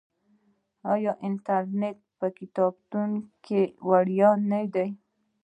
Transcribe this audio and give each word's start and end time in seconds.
آیا 0.93 1.11
انټرنیټ 1.27 1.97
په 2.19 2.27
کتابتون 2.37 3.09
کې 3.45 3.61
وړیا 3.89 4.29
نه 4.51 4.61
دی؟ 4.73 4.89